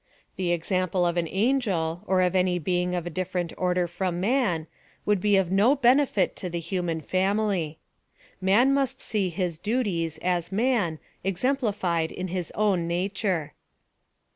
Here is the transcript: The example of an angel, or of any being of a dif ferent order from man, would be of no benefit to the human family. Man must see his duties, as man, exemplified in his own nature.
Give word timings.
The 0.35 0.51
example 0.51 1.05
of 1.05 1.15
an 1.15 1.27
angel, 1.29 2.01
or 2.07 2.21
of 2.21 2.35
any 2.35 2.57
being 2.57 2.95
of 2.95 3.05
a 3.05 3.11
dif 3.11 3.33
ferent 3.33 3.53
order 3.55 3.87
from 3.87 4.19
man, 4.19 4.65
would 5.05 5.21
be 5.21 5.37
of 5.37 5.51
no 5.51 5.75
benefit 5.75 6.35
to 6.37 6.49
the 6.49 6.57
human 6.59 7.01
family. 7.01 7.77
Man 8.41 8.73
must 8.73 8.99
see 8.99 9.29
his 9.29 9.59
duties, 9.59 10.17
as 10.23 10.51
man, 10.51 10.97
exemplified 11.23 12.11
in 12.11 12.29
his 12.29 12.49
own 12.55 12.87
nature. 12.87 13.53